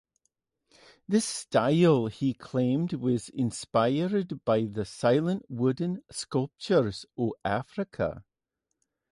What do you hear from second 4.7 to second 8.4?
silent wooden sculptures of Africa.